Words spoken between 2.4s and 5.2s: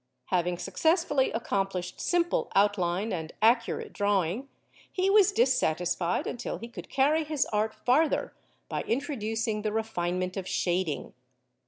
outline and accurate drawing, he